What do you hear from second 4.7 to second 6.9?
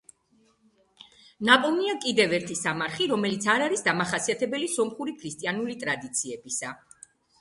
სომხური ქრისტიანული ტრადიციებისა.